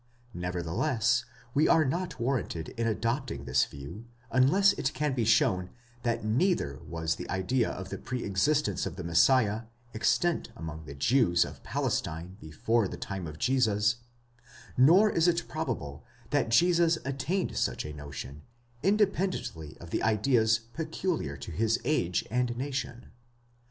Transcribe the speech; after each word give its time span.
Nevertheless, 0.33 1.25
we 1.53 1.67
are 1.67 1.85
not 1.85 2.19
warranted 2.19 2.69
in 2.69 2.87
adopting 2.87 3.45
this 3.45 3.65
view, 3.65 4.05
unless 4.31 4.73
it 4.73 4.95
can 4.95 5.13
be 5.13 5.25
shown 5.25 5.69
that 6.01 6.25
neither 6.25 6.79
was 6.87 7.13
the 7.13 7.29
idea 7.29 7.69
of 7.69 7.89
the 7.89 7.99
pre 7.99 8.23
existence 8.23 8.87
of 8.87 8.95
the 8.95 9.03
Messiah 9.03 9.65
extant 9.93 10.49
among 10.55 10.85
the 10.85 10.95
Jews 10.95 11.45
of 11.45 11.61
Palestine 11.61 12.35
before 12.39 12.87
the 12.87 12.97
time 12.97 13.27
of 13.27 13.37
Jesus, 13.37 13.97
nor 14.75 15.07
is 15.07 15.27
it 15.27 15.47
probable 15.47 16.03
that 16.31 16.49
Jesus 16.49 16.97
attained 17.05 17.55
such 17.55 17.85
a 17.85 17.93
notion, 17.93 18.41
independently 18.81 19.77
of 19.79 19.91
the 19.91 20.01
ideas 20.01 20.57
peculiar 20.73 21.37
to 21.37 21.51
his 21.51 21.79
age 21.85 22.25
and 22.31 22.57
nation. 22.57 23.11